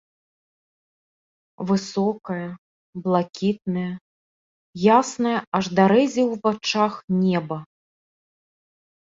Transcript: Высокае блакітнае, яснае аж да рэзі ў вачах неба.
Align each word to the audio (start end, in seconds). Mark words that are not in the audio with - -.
Высокае 1.71 2.45
блакітнае, 3.07 3.85
яснае 4.97 5.35
аж 5.59 5.65
да 5.81 5.87
рэзі 5.93 6.23
ў 6.31 6.43
вачах 6.49 6.93
неба. 7.21 7.57